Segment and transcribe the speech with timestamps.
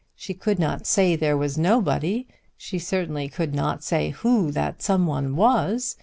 [0.15, 2.25] She could not say there was nobody.
[2.57, 5.95] She certainly could not say who that some one was.